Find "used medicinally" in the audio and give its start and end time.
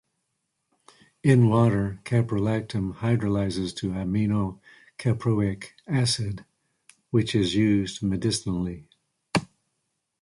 7.53-8.87